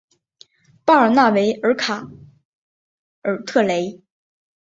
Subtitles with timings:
[0.83, 2.09] 巴尔纳维尔卡
[3.21, 4.01] 尔特雷。